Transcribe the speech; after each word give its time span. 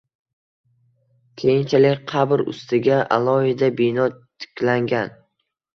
Keyinchalik 1.43 2.01
qabri 2.13 2.49
ustiga 2.55 2.99
alohida 3.19 3.73
bino 3.83 4.13
tiklangan 4.21 5.19